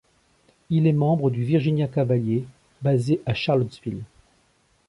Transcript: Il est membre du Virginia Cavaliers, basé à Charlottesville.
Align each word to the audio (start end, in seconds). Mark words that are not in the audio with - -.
Il 0.71 0.87
est 0.87 0.93
membre 0.93 1.29
du 1.29 1.43
Virginia 1.43 1.87
Cavaliers, 1.87 2.45
basé 2.81 3.21
à 3.27 3.35
Charlottesville. 3.35 4.01